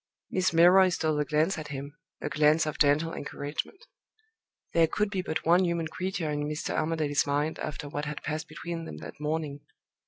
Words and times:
Miss 0.31 0.51
Milroy 0.51 0.89
stole 0.89 1.19
a 1.19 1.25
glance 1.25 1.59
at 1.59 1.67
him 1.67 1.95
a 2.21 2.27
glance 2.29 2.65
of 2.65 2.79
gentle 2.79 3.13
encouragement. 3.13 3.85
There 4.73 4.87
could 4.87 5.11
be 5.11 5.21
but 5.21 5.45
one 5.45 5.63
human 5.63 5.89
creature 5.89 6.31
in 6.31 6.49
Mr. 6.49 6.71
Armadale's 6.75 7.27
mind 7.27 7.59
after 7.59 7.87
what 7.87 8.05
had 8.05 8.23
passed 8.23 8.47
between 8.47 8.85
them 8.85 8.97
that 8.97 9.19
morning! 9.19 9.59